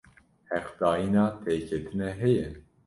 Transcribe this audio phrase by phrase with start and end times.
[0.51, 2.47] Heqdayina têketinê heye?